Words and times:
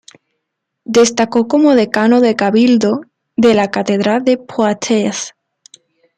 Destacó 0.85 1.47
como 1.47 1.75
decano 1.75 2.21
del 2.21 2.35
cabildo 2.35 3.01
de 3.37 3.53
la 3.53 3.69
catedral 3.69 4.23
de 4.23 4.39
Poitiers. 4.39 5.35